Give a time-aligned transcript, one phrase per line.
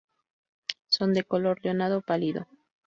[0.87, 2.47] Son de color leonado pálido.